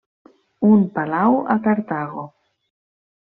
Un 0.69 0.79
palau 0.95 1.37
a 1.55 1.59
Cartago. 1.67 2.25